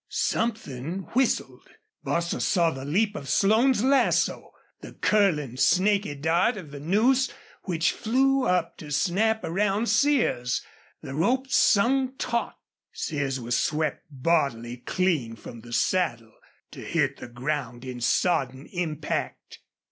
[0.09, 1.69] Something whistled.
[2.03, 7.31] Bostil saw the leap of Slone's lasso the curling, snaky dart of the noose
[7.65, 10.63] which flew up to snap around Sears.
[11.03, 12.55] The rope sung taut.
[12.91, 16.33] Sears was swept bodily clean from the saddle,
[16.71, 19.59] to hit the ground in sodden impact.